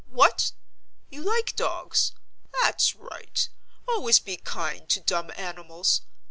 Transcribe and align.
What? 0.09 0.53
You 1.11 1.21
like 1.21 1.55
dogs? 1.55 2.13
That's 2.63 2.95
right! 2.95 3.47
Always 3.87 4.17
be 4.19 4.35
kind 4.35 4.89
to 4.89 4.99
dumb 4.99 5.29
animals. 5.37 6.01